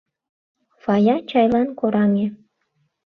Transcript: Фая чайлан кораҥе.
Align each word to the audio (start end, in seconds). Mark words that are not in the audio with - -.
Фая 0.83 1.15
чайлан 1.29 1.67
кораҥе. 1.79 2.27